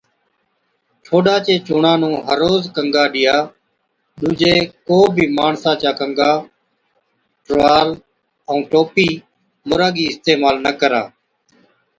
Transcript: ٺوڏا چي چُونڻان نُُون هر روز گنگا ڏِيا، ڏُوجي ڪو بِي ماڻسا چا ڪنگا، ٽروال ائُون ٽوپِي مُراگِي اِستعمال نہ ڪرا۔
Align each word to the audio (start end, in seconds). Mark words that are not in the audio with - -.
ٺوڏا 1.05 1.35
چي 1.45 1.53
چُونڻان 1.65 1.97
نُُون 2.01 2.13
هر 2.25 2.37
روز 2.43 2.63
گنگا 2.75 3.03
ڏِيا، 3.13 3.35
ڏُوجي 4.19 4.55
ڪو 4.87 4.97
بِي 5.15 5.25
ماڻسا 5.37 5.71
چا 5.81 5.91
ڪنگا، 5.99 6.31
ٽروال 7.45 7.87
ائُون 8.49 8.59
ٽوپِي 8.71 9.09
مُراگِي 9.67 10.05
اِستعمال 10.09 10.55
نہ 10.65 10.71
ڪرا۔ 10.79 11.03